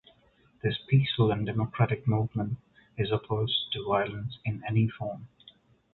[0.63, 2.57] This peaceful and democratic movement
[2.97, 5.27] is opposed to violence in any form.